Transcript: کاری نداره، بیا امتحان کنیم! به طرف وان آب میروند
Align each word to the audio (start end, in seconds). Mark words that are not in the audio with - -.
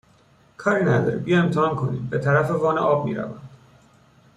کاری 0.57 0.85
نداره، 0.85 1.17
بیا 1.17 1.39
امتحان 1.39 1.75
کنیم! 1.75 2.07
به 2.11 2.19
طرف 2.19 2.51
وان 2.51 2.77
آب 2.77 3.05
میروند 3.05 3.49